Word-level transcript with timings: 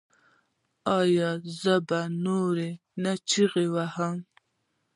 ایا 0.99 1.29
زه 1.61 1.73
به 1.87 1.99
نور 2.25 2.57
نه 3.03 3.13
چیغې 3.29 3.67
وهم؟ 3.73 4.15